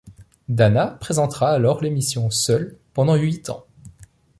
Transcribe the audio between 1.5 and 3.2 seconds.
alors l'émission seul pendant